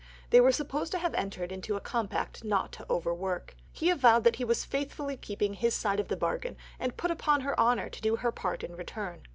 [0.31, 3.55] They were supposed to have entered into a compact not to overwork.
[3.71, 7.13] He avowed that he was faithfully keeping his side of the bargain, and put her
[7.13, 9.21] upon her honour to do her part in return.